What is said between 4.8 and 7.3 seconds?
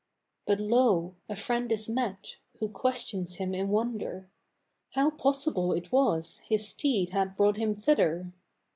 "How possible it was his steed